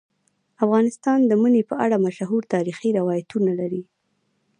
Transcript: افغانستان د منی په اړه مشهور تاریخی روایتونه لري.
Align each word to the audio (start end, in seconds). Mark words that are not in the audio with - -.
افغانستان 0.65 1.19
د 1.25 1.31
منی 1.41 1.63
په 1.69 1.75
اړه 1.85 2.03
مشهور 2.05 2.41
تاریخی 2.53 2.89
روایتونه 2.99 3.51
لري. 3.59 3.83